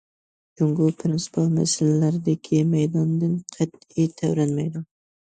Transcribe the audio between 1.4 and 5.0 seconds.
مەسىلىلەردىكى مەيدانىدىن قەتئىي تەۋرەنمەيدۇ.